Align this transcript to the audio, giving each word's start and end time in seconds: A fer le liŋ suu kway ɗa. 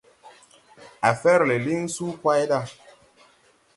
A 1.09 1.11
fer 1.23 1.35
le 1.49 1.55
liŋ 1.65 1.81
suu 1.95 2.11
kway 2.21 2.43
ɗa. 2.49 2.59